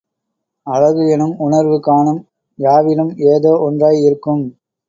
அழகு 0.67 1.03
எனும் 1.07 1.35
உணர்வு 1.39 1.77
காணும் 1.79 2.21
யாவிலும் 2.59 3.13
ஏதோ 3.29 3.53
ஒன்றாய் 3.61 4.01
இருக்கும் 4.03 4.43